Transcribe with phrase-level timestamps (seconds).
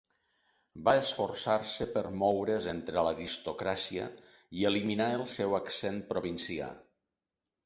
[0.87, 4.09] Va esforçar-se per moure's entre l'aristocràcia
[4.63, 6.73] i eliminar el seu accent provincià.